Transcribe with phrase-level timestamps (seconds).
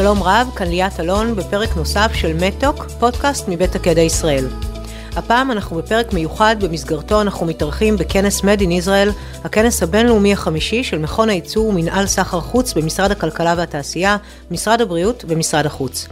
[0.00, 4.46] שלום רב, כאן ליאת אלון בפרק נוסף של מתוק, פודקאסט מבית הקדע ישראל.
[5.16, 9.12] הפעם אנחנו בפרק מיוחד, במסגרתו אנחנו מתארחים בכנס Made in Israel,
[9.44, 14.16] הכנס הבינלאומי החמישי של מכון הייצור ומנהל סחר חוץ במשרד הכלכלה והתעשייה,
[14.50, 16.08] משרד הבריאות ומשרד החוץ.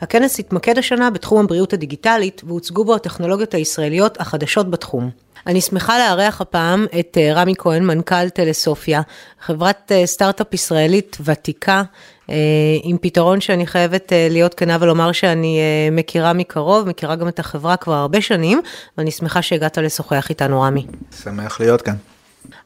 [0.00, 5.10] הכנס התמקד השנה בתחום הבריאות הדיגיטלית, והוצגו בו הטכנולוגיות הישראליות החדשות בתחום.
[5.46, 9.00] אני שמחה לארח הפעם את אה, רמי כהן, מנכ"ל טלסופיה,
[9.40, 11.82] חברת אה, סטארט-אפ ישראלית ותיקה,
[12.30, 12.34] אה,
[12.82, 15.60] עם פתרון שאני חייבת להיות כנה ולומר שאני
[15.92, 18.60] מכירה מקרוב, מכירה גם את החברה כבר הרבה שנים,
[18.98, 20.86] ואני שמחה שהגעת לשוחח איתנו, רמי.
[21.22, 21.94] שמח להיות כאן.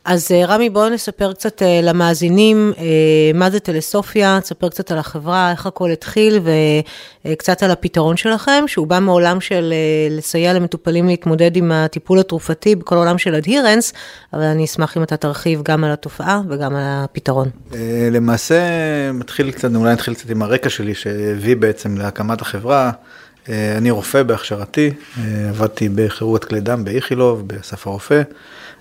[0.04, 2.84] אז אה, רמי, בואו נספר קצת אה, למאזינים אה,
[3.34, 6.40] מה זה טלסופיה, תספר קצת על החברה, איך הכל התחיל,
[7.24, 9.74] וקצת על הפתרון שלכם, שהוא בא מעולם של
[10.10, 13.92] לסייע למטופלים להתמודד עם הטיפול התרופתי בכל עולם של אדהירנס,
[14.32, 17.48] אבל אני אשמח אם אתה תרחיב גם על התופעה וגם על הפתרון.
[18.10, 18.60] למעשה,
[19.12, 22.90] מתחיל קצת, אולי נתחיל קצת עם הרקע שלי, שהביא בעצם להקמת החברה.
[23.48, 24.90] אני רופא בהכשרתי,
[25.48, 28.22] עבדתי בכירורגת כלי דם באיכילוב, באסף הרופא.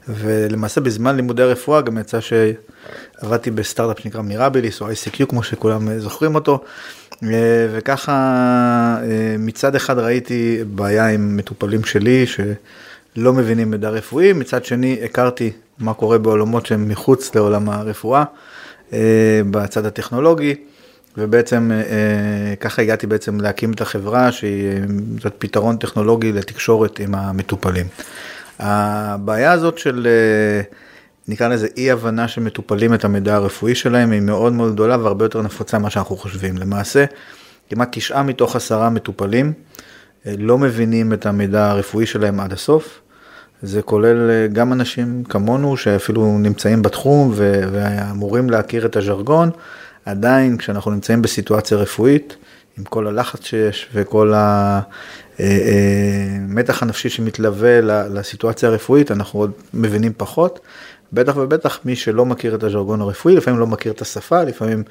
[0.07, 6.35] ולמעשה בזמן לימודי הרפואה גם יצא שעבדתי בסטארט-אפ שנקרא מירביליס או ICQ כמו שכולם זוכרים
[6.35, 6.63] אותו.
[7.71, 8.97] וככה
[9.39, 15.93] מצד אחד ראיתי בעיה עם מטופלים שלי שלא מבינים מידע רפואי, מצד שני הכרתי מה
[15.93, 18.23] קורה בעולמות שהם מחוץ לעולם הרפואה,
[19.51, 20.55] בצד הטכנולוגי.
[21.17, 21.71] ובעצם
[22.59, 24.81] ככה הגעתי בעצם להקים את החברה שהיא
[25.37, 27.85] פתרון טכנולוגי לתקשורת עם המטופלים.
[28.63, 30.61] הבעיה הזאת של, אה,
[31.27, 35.41] נקרא לזה אי הבנה שמטופלים את המידע הרפואי שלהם, היא מאוד מאוד גדולה והרבה יותר
[35.41, 36.57] נפוצה ממה שאנחנו חושבים.
[36.57, 37.05] למעשה,
[37.69, 39.53] כמעט תשעה מתוך עשרה מטופלים
[40.27, 43.01] אה, לא מבינים את המידע הרפואי שלהם עד הסוף.
[43.61, 47.33] זה כולל אה, גם אנשים כמונו שאפילו נמצאים בתחום
[47.71, 49.49] ואמורים להכיר את הז'רגון,
[50.05, 52.35] עדיין כשאנחנו נמצאים בסיטואציה רפואית,
[52.77, 54.33] עם כל הלחץ שיש וכל
[55.39, 60.59] המתח הנפשי שמתלווה לסיטואציה הרפואית, אנחנו עוד מבינים פחות.
[61.13, 64.83] בטח ובטח מי שלא מכיר את הז'רגון הרפואי, לפעמים לא מכיר את השפה, לפעמים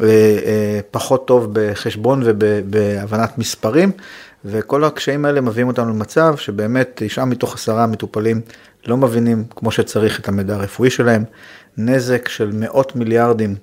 [0.00, 3.90] אה, אה, פחות טוב בחשבון ובהבנת מספרים,
[4.44, 8.40] וכל הקשיים האלה מביאים אותנו למצב שבאמת תשעה מתוך עשרה מטופלים
[8.86, 11.24] לא מבינים כמו שצריך את המידע הרפואי שלהם,
[11.78, 13.54] נזק של מאות מיליארדים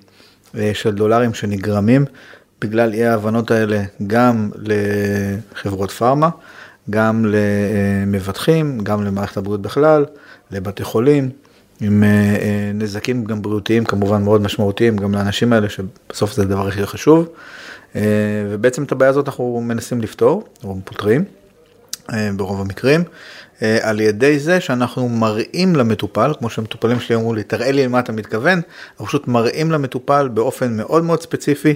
[0.58, 2.04] אה, של דולרים שנגרמים
[2.60, 6.28] בגלל אי ההבנות האלה גם לחברות פארמה,
[6.90, 10.04] גם למבטחים, גם למערכת הבריאות בכלל,
[10.50, 11.30] לבתי חולים,
[11.80, 16.68] עם אה, אה, נזקים גם בריאותיים כמובן מאוד משמעותיים גם לאנשים האלה שבסוף זה הדבר
[16.68, 17.28] הכי חשוב.
[17.96, 18.02] אה,
[18.50, 21.24] ובעצם את הבעיה הזאת אנחנו מנסים לפתור, או פותרים
[22.36, 23.04] ברוב המקרים,
[23.60, 28.12] על ידי זה שאנחנו מראים למטופל, כמו שהמטופלים שלי אמרו לי, תראה לי למה אתה
[28.12, 31.74] מתכוון, אנחנו פשוט מראים למטופל באופן מאוד מאוד ספציפי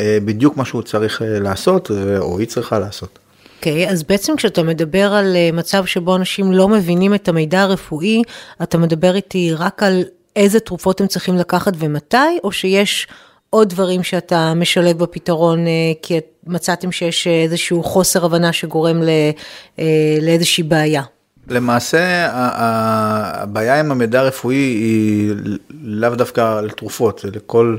[0.00, 3.18] בדיוק מה שהוא צריך אה, לעשות, או היא צריכה לעשות.
[3.58, 7.62] אוקיי, okay, אז בעצם כשאתה מדבר על אה, מצב שבו אנשים לא מבינים את המידע
[7.62, 8.22] הרפואי,
[8.62, 10.02] אתה מדבר איתי רק על
[10.36, 13.06] איזה תרופות הם צריכים לקחת ומתי, או שיש
[13.50, 15.64] עוד דברים שאתה משלב בפתרון,
[16.02, 19.02] כי מצאתם שיש איזשהו חוסר הבנה שגורם
[20.22, 21.02] לאיזושהי בעיה?
[21.48, 25.34] למעשה הבעיה עם המידע הרפואי היא
[25.82, 27.76] לאו דווקא על תרופות, זה לכל,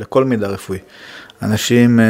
[0.00, 0.78] לכל מידע רפואי.
[1.42, 2.02] אנשים uh,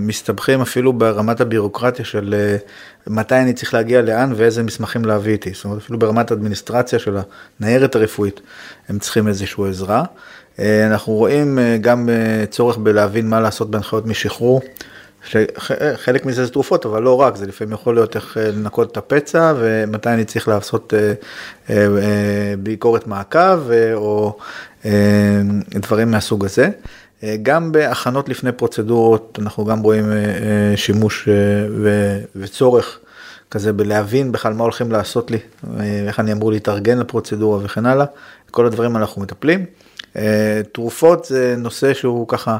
[0.00, 5.50] מסתבכים אפילו ברמת הבירוקרטיה של uh, מתי אני צריך להגיע לאן ואיזה מסמכים להביא איתי.
[5.54, 7.16] זאת אומרת, אפילו ברמת האדמיניסטרציה של
[7.60, 8.40] הניירת הרפואית,
[8.88, 10.04] הם צריכים איזושהי עזרה.
[10.56, 12.08] Uh, אנחנו רואים גם
[12.50, 14.60] צורך בלהבין מה לעשות בהנחיות משחרור.
[15.96, 19.52] חלק מזה זה תרופות, אבל לא רק, זה לפעמים יכול להיות איך לנקות את הפצע
[19.56, 20.94] ומתי אני צריך לעשות
[22.58, 24.38] ביקורת מעקב או
[25.74, 26.68] דברים מהסוג הזה.
[27.22, 31.28] אה, גם בהכנות לפני פרוצדורות אנחנו גם רואים אה, אה, שימוש
[32.36, 32.98] וצורך
[33.50, 35.38] כזה בלהבין בכלל מה הולכים לעשות לי,
[36.06, 38.06] איך אני אמור להתארגן לפרוצדורה וכן הלאה,
[38.50, 39.64] כל הדברים אנחנו מטפלים.
[40.72, 42.58] תרופות זה נושא שהוא ככה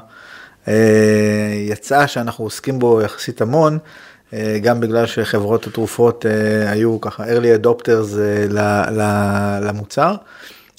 [1.69, 3.79] יצא שאנחנו עוסקים בו יחסית המון,
[4.63, 6.27] גם בגלל שחברות התרופות
[6.67, 8.19] היו ככה early adopters
[9.63, 10.15] למוצר,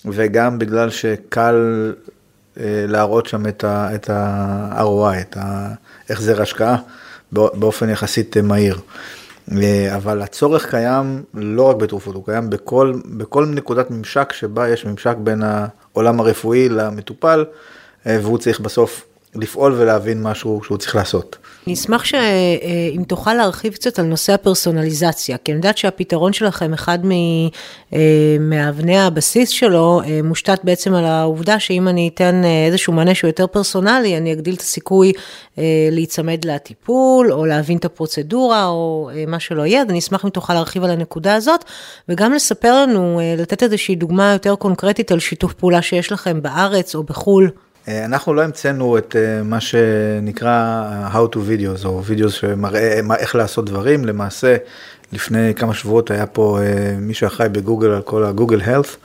[0.06, 1.94] וגם בגלל שקל
[2.88, 5.38] להראות שם את ה-ROI, את
[6.09, 6.77] ההחזר השקעה,
[7.31, 8.80] באופן יחסית מהיר.
[9.51, 14.86] אה, אבל הצורך קיים לא רק בתרופות, הוא קיים בכל, בכל נקודת ממשק שבה יש
[14.86, 17.45] ממשק בין העולם הרפואי למטופל,
[18.07, 19.06] אה, והוא צריך בסוף
[19.36, 21.38] לפעול ולהבין משהו שהוא צריך לעשות.
[21.68, 27.00] אני אשמח שאם תוכל להרחיב קצת על נושא הפרסונליזציה, כי אני יודעת שהפתרון שלכם, אחד
[28.40, 34.18] מאבני הבסיס שלו, מושתת בעצם על העובדה שאם אני אתן איזשהו מענה שהוא יותר פרסונלי,
[34.18, 35.14] אני אגדיל את הסיכוי
[35.92, 40.54] להיצמד לטיפול, או להבין את הפרוצדורה, או מה שלא יהיה, אז אני אשמח אם תוכל
[40.54, 41.64] להרחיב על הנקודה הזאת,
[42.10, 47.04] וגם לספר לנו, לתת איזושהי דוגמה יותר קונקרטית על שיתוף פעולה שיש לכם בארץ או
[47.04, 47.50] בחו"ל.
[47.88, 53.36] אה, אנחנו לא המצאנו את אה, מה שנקרא How to videos או videos שמראה איך
[53.36, 54.57] לעשות דברים, למעשה
[55.12, 58.98] לפני כמה שבועות היה פה אה, מישהו אחראי בגוגל על כל הגוגל הלף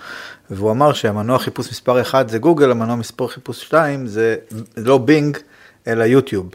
[0.51, 4.37] והוא אמר שהמנוע חיפוש מספר 1 זה גוגל, המנוע מספר חיפוש 2 זה
[4.77, 5.37] לא בינג
[5.87, 6.51] אלא יוטיוב.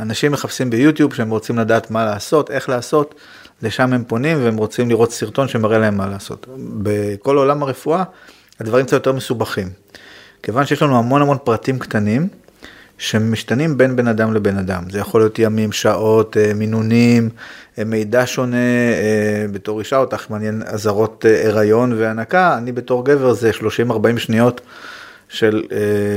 [0.00, 3.14] אנשים מחפשים ביוטיוב שהם רוצים לדעת מה לעשות, איך לעשות,
[3.62, 6.46] לשם הם פונים והם רוצים לראות סרטון שמראה להם מה לעשות.
[6.58, 8.04] בכל עולם הרפואה
[8.60, 9.81] הדברים קצת יותר מסובכים.
[10.42, 12.28] כיוון שיש לנו המון המון פרטים קטנים
[12.98, 14.82] שמשתנים בין בן אדם לבן אדם.
[14.90, 17.28] זה יכול להיות ימים, שעות, אה, מינונים,
[17.78, 23.52] אה, מידע שונה, אה, בתור אישה אותך מעניין אזהרות הריון והנקה, אני בתור גבר זה
[23.52, 24.60] 30-40 שניות
[25.28, 25.62] של,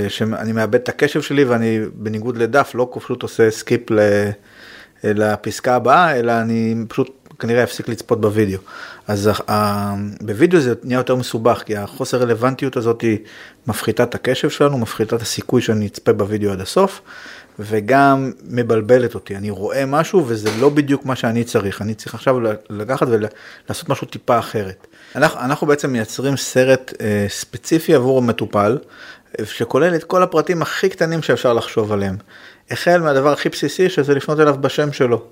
[0.09, 3.81] שאני מאבד את הקשב שלי ואני בניגוד לדף לא פשוט עושה skip
[5.03, 8.59] לפסקה הבאה, אלא אני פשוט כנראה יפסיק לצפות בווידאו.
[9.07, 9.29] אז
[10.21, 13.17] בווידאו זה נהיה יותר מסובך, כי החוסר רלוונטיות הזאת היא
[13.67, 17.01] מפחיתה את הקשב שלנו, מפחיתה את הסיכוי שאני אצפה בווידאו עד הסוף,
[17.59, 19.35] וגם מבלבלת אותי.
[19.35, 22.35] אני רואה משהו וזה לא בדיוק מה שאני צריך, אני צריך עכשיו
[22.69, 24.87] לקחת ולעשות משהו טיפה אחרת.
[25.15, 28.77] אנחנו, אנחנו בעצם מייצרים סרט אה, ספציפי עבור המטופל,
[29.43, 32.15] שכולל את כל הפרטים הכי קטנים שאפשר לחשוב עליהם.
[32.71, 35.23] החל מהדבר הכי בסיסי שזה לפנות אליו בשם שלו.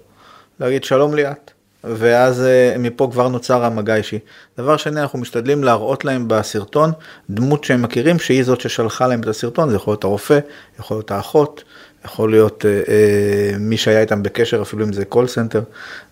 [0.60, 1.52] להגיד שלום ליאת,
[1.84, 4.20] ואז אה, מפה כבר נוצר המגע אישי.
[4.58, 6.92] דבר שני, אנחנו משתדלים להראות להם בסרטון
[7.30, 10.40] דמות שהם מכירים, שהיא זאת ששלחה להם את הסרטון, זה יכול להיות הרופא,
[10.80, 11.64] יכול להיות האחות,
[12.06, 15.62] יכול להיות אה, אה, מי שהיה איתם בקשר, אפילו אם זה call center,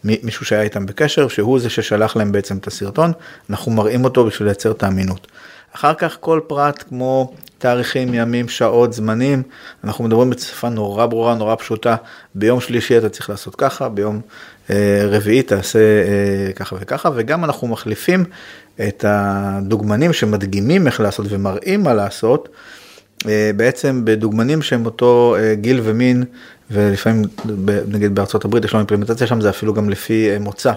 [0.04, 3.12] מישהו שהיה איתם בקשר, שהוא זה ששלח להם בעצם את הסרטון,
[3.50, 5.28] אנחנו מראים אותו בשביל לייצר את האמינות.
[5.76, 9.44] אחר כך כל פרט כמו תאריכים, ימים, שעות, זמנים,
[9.84, 11.96] אנחנו מדברים בשפה נורא ברורה, נורא פשוטה,
[12.36, 14.22] ביום שלישי אתה צריך לעשות ככה, ביום
[14.72, 18.24] אה, רביעי תעשה אה, ככה וככה, וגם אנחנו מחליפים
[18.88, 22.50] את הדוגמנים שמדגימים איך לעשות ומראים מה לעשות,
[23.28, 26.24] אה, בעצם בדוגמנים שהם אותו גיל ומין,
[26.72, 27.24] ולפעמים
[27.88, 30.74] נגיד בארצות הברית יש לנו אימפלמנטציה שם, זה אפילו גם לפי מוצא.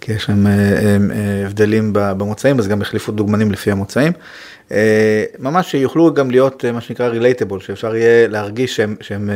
[0.00, 0.46] כי יש שם
[1.44, 4.12] הבדלים במוצאים, אז גם החליפו דוגמנים לפי המוצאים.
[5.38, 9.30] ממש שיוכלו גם להיות מה שנקרא רילייטבול, שאפשר יהיה להרגיש שהם, שהם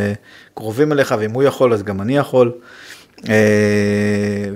[0.55, 2.53] קרובים אליך, ואם הוא יכול אז גם אני יכול.
[3.29, 3.35] אה,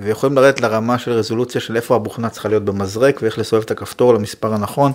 [0.01, 4.13] ויכולים לרדת לרמה של רזולוציה של איפה הבוכנה צריכה להיות במזרק ואיך לסובב את הכפתור
[4.13, 4.91] למספר הנכון,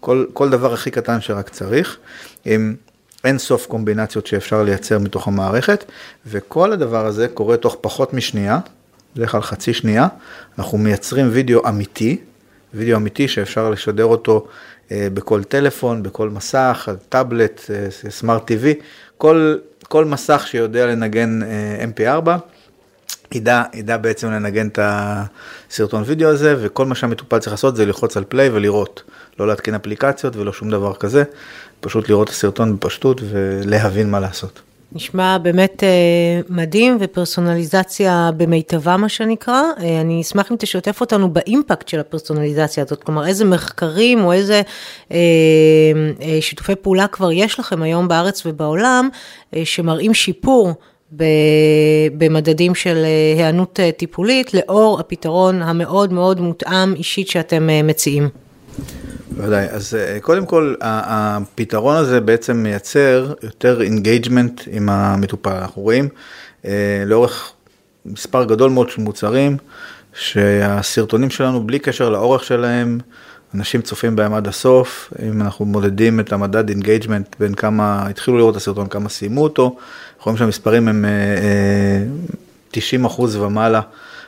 [0.00, 1.96] כל, כל דבר הכי קטן שרק צריך,
[2.44, 2.74] עם
[3.24, 5.84] אין סוף קומבינציות שאפשר לייצר מתוך המערכת,
[6.26, 8.58] וכל הדבר הזה קורה תוך פחות משנייה,
[9.16, 10.08] בדרך כלל חצי שנייה,
[10.58, 12.16] אנחנו מייצרים וידאו אמיתי,
[12.74, 14.46] וידאו אמיתי שאפשר לשדר אותו
[14.92, 18.82] אה, בכל טלפון, בכל מסך, טאבלט, אה, סמארט TV,
[19.18, 19.56] כל,
[19.88, 21.40] כל מסך שיודע לנגן
[21.96, 22.30] MP4.
[23.34, 28.16] ידע, ידע בעצם לנגן את הסרטון וידאו הזה, וכל מה שהמטופל צריך לעשות זה ללחוץ
[28.16, 29.02] על פליי ולראות.
[29.38, 31.24] לא להתקין אפליקציות ולא שום דבר כזה,
[31.80, 34.60] פשוט לראות את הסרטון בפשטות ולהבין מה לעשות.
[34.92, 39.62] נשמע באמת אה, מדהים ופרסונליזציה במיטבה מה שנקרא.
[39.80, 44.62] אה, אני אשמח אם תשתף אותנו באימפקט של הפרסונליזציה הזאת, כלומר איזה מחקרים או איזה
[45.12, 45.16] אה,
[46.22, 49.08] אה, שיתופי פעולה כבר יש לכם היום בארץ ובעולם
[49.56, 50.74] אה, שמראים שיפור
[52.18, 58.28] במדדים של אה, היענות אה, טיפולית, לאור הפתרון המאוד מאוד מותאם אישית שאתם אה, מציעים.
[59.30, 65.50] בוודאי, אז קודם כל הפתרון הזה בעצם מייצר יותר engagement עם המטופל.
[65.50, 66.08] אנחנו רואים
[67.06, 67.52] לאורך
[68.06, 69.56] מספר גדול מאוד של מוצרים,
[70.14, 72.98] שהסרטונים שלנו בלי קשר לאורך שלהם,
[73.54, 78.52] אנשים צופים בהם עד הסוף, אם אנחנו מודדים את המדד engagement בין כמה התחילו לראות
[78.52, 81.04] את הסרטון, כמה סיימו אותו, אנחנו רואים שהמספרים הם
[82.70, 83.80] 90 אה, אה, אחוז ומעלה,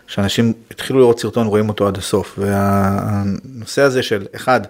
[0.07, 2.39] שאנשים התחילו לראות סרטון, רואים אותו עד הסוף.
[2.39, 4.61] והנושא הזה של, אחד,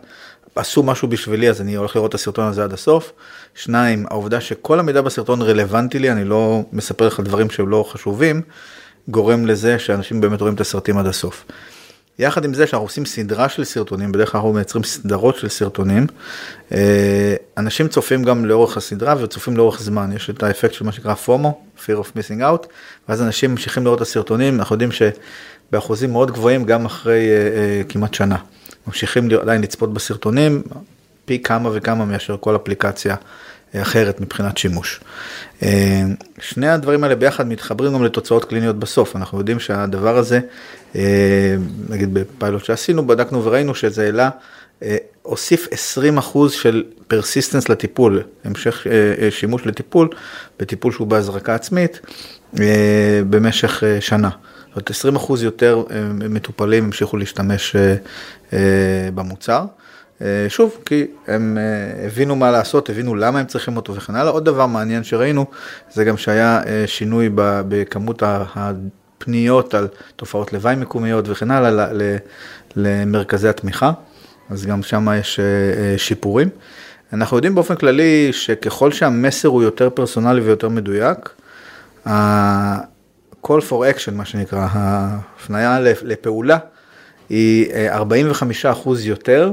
[0.57, 3.13] עשו משהו בשבילי אז אני הולך לראות את הסרטון הזה עד הסוף.
[3.55, 8.43] שניים, העובדה שכל המידע בסרטון רלוונטי לי, אני לא מספר לך דברים שהם לא חשובים,
[9.09, 11.45] גורם לזה שאנשים באמת רואים את הסרטים עד הסוף.
[12.19, 16.07] יחד עם זה שאנחנו עושים סדרה של סרטונים, בדרך כלל אנחנו מייצרים סדרות של סרטונים,
[16.73, 21.15] אה, אנשים צופים גם לאורך הסדרה וצופים לאורך זמן, יש את האפקט של מה שנקרא
[21.27, 22.67] FOMO, Fear of Missing Out,
[23.09, 27.93] ואז אנשים ממשיכים לראות את הסרטונים, אנחנו יודעים שבאחוזים מאוד גבוהים גם אחרי אה, אה,
[27.93, 28.37] כמעט שנה,
[28.87, 30.63] ממשיכים עדיין לצפות בסרטונים,
[31.25, 33.17] פי כמה וכמה מאשר כל אפליקציה
[33.77, 35.01] אחרת מבחינת שימוש.
[36.41, 40.41] שני הדברים האלה ביחד מתחברים גם לתוצאות קליניות בסוף, אנחנו יודעים שהדבר הזה,
[41.89, 44.31] נגיד בפיילוט שעשינו, בדקנו וראינו שזה העלה
[45.23, 45.69] הוסיף
[46.25, 48.87] 20% של persistence לטיפול, המשך
[49.31, 50.09] שימוש לטיפול,
[50.61, 52.01] בטיפול שהוא בהזרקה עצמית,
[53.31, 54.31] במשך שנה.
[54.75, 55.83] זאת אומרת, 20% יותר
[56.15, 57.77] מטופלים המשיכו להשתמש
[59.15, 59.65] במוצר.
[60.49, 61.59] שוב, כי הם
[62.07, 64.33] הבינו מה לעשות, הבינו למה הם צריכים אותו וכן הלאה.
[64.33, 65.47] עוד דבר מעניין שראינו,
[65.93, 71.93] זה גם שהיה שינוי בכמות הפניות על תופעות לוואי מקומיות וכן הלאה
[72.77, 73.93] למרכזי התמיכה.
[74.51, 75.41] אז גם שם יש
[75.97, 76.49] שיפורים.
[77.13, 81.29] אנחנו יודעים באופן כללי שככל שהמסר הוא יותר פרסונלי ויותר מדויק,
[83.47, 86.59] call for action, מה שנקרא, ההפניה לפעולה,
[87.29, 87.67] היא
[88.85, 89.53] 45% יותר,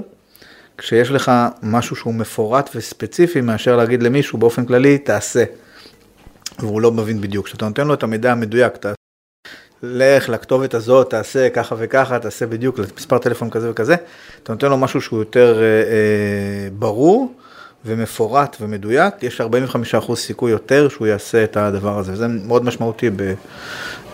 [0.79, 1.31] כשיש לך
[1.63, 5.43] משהו שהוא מפורט וספציפי, מאשר להגיד למישהו באופן כללי, תעשה.
[6.59, 7.45] והוא לא מבין בדיוק.
[7.45, 8.93] כשאתה נותן לו את המידע המדויק, אתה
[9.83, 13.95] לך לכתובת הזאת, תעשה ככה וככה, תעשה בדיוק למספר טלפון כזה וכזה,
[14.43, 17.33] אתה נותן לו משהו שהוא יותר אה, אה, ברור
[17.85, 23.09] ומפורט ומדויק, יש 45% סיכוי יותר שהוא יעשה את הדבר הזה, וזה מאוד משמעותי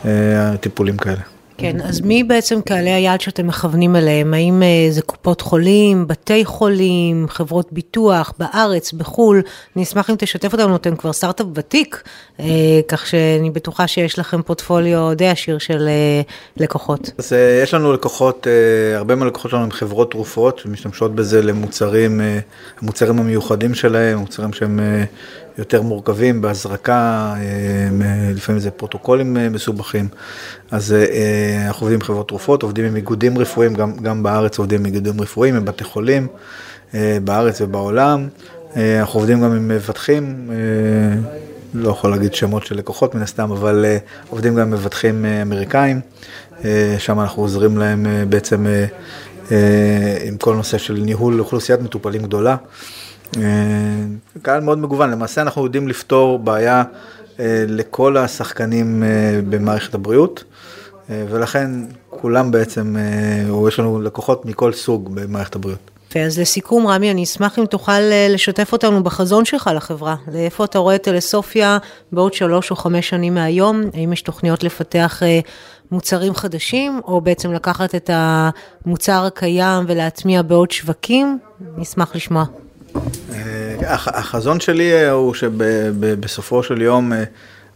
[0.06, 1.35] בטיפולים כאלה.
[1.58, 4.34] כן, אז מי בעצם קהלי היעד שאתם מכוונים אליהם?
[4.34, 9.42] האם אה, זה קופות חולים, בתי חולים, חברות ביטוח, בארץ, בחו"ל?
[9.76, 12.04] אני אשמח אם תשתף אותנו, אתם כבר סטארט-אפ ותיק,
[12.40, 12.46] אה,
[12.88, 16.22] כך שאני בטוחה שיש לכם פורטפוליו די עשיר של אה,
[16.58, 17.12] לקוחות.
[17.18, 17.34] אז
[17.64, 18.48] יש לנו לקוחות,
[18.96, 22.22] הרבה מהלקוחות שלנו הם חברות תרופות, שמשתמשות בזה למוצרים,
[22.82, 24.80] המוצרים המיוחדים שלהם, מוצרים שהם
[25.58, 30.08] יותר מורכבים בהזרקה, אה, לפעמים זה פרוטוקולים אה, מסובכים.
[30.72, 34.80] אז אה, אנחנו עובדים עם חברות תרופות, עובדים עם איגודים רפואיים, גם, גם בארץ עובדים
[34.80, 36.28] עם איגודים רפואיים, עם בתי חולים,
[37.24, 38.28] בארץ ובעולם.
[38.76, 40.52] אנחנו עובדים גם עם מבטחים,
[41.74, 43.86] לא יכול להגיד שמות של לקוחות מן הסתם, אבל
[44.30, 46.00] עובדים גם עם מבטחים אמריקאים,
[46.98, 48.66] שם אנחנו עוזרים להם בעצם
[50.26, 52.56] עם כל נושא של ניהול אוכלוסיית מטופלים גדולה.
[53.38, 56.84] אה, קהל מאוד מגוון, למעשה אנחנו יודעים לפתור בעיה
[57.39, 60.44] אה, לכל השחקנים אה, במערכת הבריאות,
[61.10, 61.72] ולכן
[62.10, 62.96] כולם בעצם,
[63.50, 65.92] או יש לנו לקוחות מכל סוג במערכת הבריאות.
[66.25, 68.00] אז לסיכום, רמי, אני אשמח אם תוכל
[68.30, 70.15] לשתף אותנו בחזון שלך לחברה.
[70.34, 71.77] לאיפה אתה רואה טלסופיה
[72.12, 73.82] בעוד שלוש או חמש שנים מהיום?
[73.94, 75.22] האם יש תוכניות לפתח
[75.92, 81.39] מוצרים חדשים, או בעצם לקחת את המוצר הקיים ולהטמיע בעוד שווקים?
[81.77, 82.46] נשמח לשמוע.
[83.34, 87.24] אה, החזון שלי אה, הוא שבסופו של יום אה,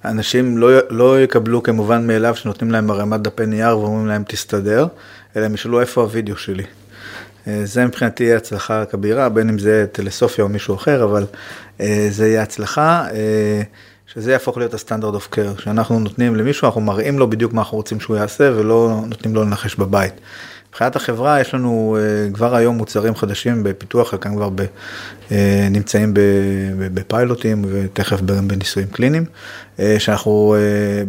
[0.06, 4.88] אנשים לא, לא יקבלו כמובן מאליו שנותנים להם ערימת דפי נייר ואומרים להם תסתדר,
[5.36, 6.64] אלא הם ישאלו איפה הוידאו שלי.
[7.64, 11.26] זה מבחינתי הצלחה כבירה, בין אם זה טלסופיה או מישהו אחר, אבל
[12.10, 13.06] זה יהיה הצלחה,
[14.08, 17.78] שזה יהפוך להיות הסטנדרט אוף קר, שאנחנו נותנים למישהו, אנחנו מראים לו בדיוק מה אנחנו
[17.78, 20.14] רוצים שהוא יעשה ולא נותנים לו לנחש בבית.
[20.70, 24.62] מבחינת החברה יש לנו אה, כבר היום מוצרים חדשים בפיתוח, חלקם כבר ב,
[25.32, 26.14] אה, נמצאים
[26.94, 29.26] בפיילוטים ותכף בניסויים קליניים,
[29.80, 30.56] אה, שאנחנו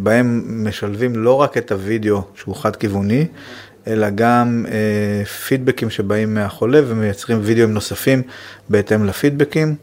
[0.03, 3.25] בהם משלבים לא רק את הוידאו שהוא חד כיווני,
[3.87, 4.65] אלא גם
[5.47, 8.21] פידבקים שבאים מהחולה ומייצרים וידאוים נוספים
[8.69, 9.75] בהתאם לפידבקים.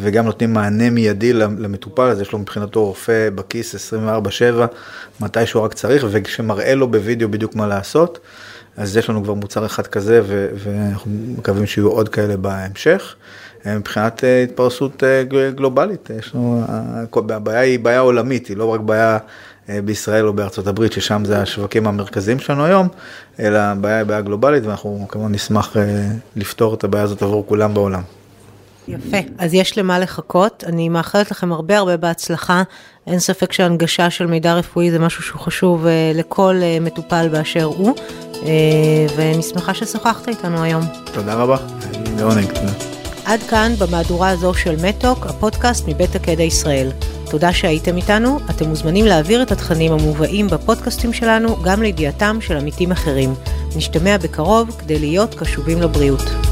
[0.00, 4.66] וגם נותנים מענה מיידי למטופל, אז יש לו מבחינתו רופא בכיס 24/7,
[5.20, 8.18] מתי שהוא רק צריך, ושמראה לו בווידאו בדיוק מה לעשות.
[8.76, 10.20] אז יש לנו כבר מוצר אחד כזה,
[10.54, 13.16] ואנחנו מקווים שיהיו עוד כאלה בהמשך.
[13.66, 16.64] מבחינת אה, התפרסות אה, גלובלית, יש לנו,
[17.30, 19.18] הבעיה היא בעיה עולמית, היא לא רק בעיה
[19.68, 22.88] אה, בישראל או בארצות הברית, ששם זה השווקים המרכזיים שלנו היום,
[23.40, 25.76] אלא הבעיה היא בעיה גלובלית, ואנחנו כמובן נשמח
[26.36, 28.02] לפתור את הבעיה הזאת עבור כולם בעולם.
[28.88, 30.64] יפה, אז יש למה לחכות.
[30.66, 32.62] אני מאחלת לכם הרבה הרבה בהצלחה.
[33.06, 37.94] אין ספק שהנגשה של מידע רפואי זה משהו שהוא חשוב לכל מטופל באשר הוא.
[38.42, 40.82] אה, ואני שמחה ששוחחת איתנו היום.
[41.12, 41.56] תודה רבה,
[42.18, 42.72] לעונג, תודה.
[43.24, 46.90] עד כאן במהדורה הזו של מטוק, הפודקאסט מבית הקדע ישראל.
[47.30, 52.92] תודה שהייתם איתנו, אתם מוזמנים להעביר את התכנים המובאים בפודקאסטים שלנו גם לידיעתם של עמיתים
[52.92, 53.34] אחרים.
[53.76, 56.43] נשתמע בקרוב כדי להיות קשובים לבריאות.